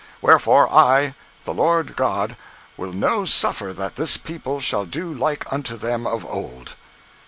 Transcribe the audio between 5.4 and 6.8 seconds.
unto them of old.